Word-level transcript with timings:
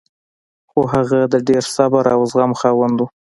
خو 0.69 0.79
هغه 0.93 1.19
د 1.33 1.35
ډېر 1.47 1.63
صبر 1.75 2.03
او 2.15 2.21
زغم 2.31 2.51
خاوند 2.61 2.97
و 3.01 3.07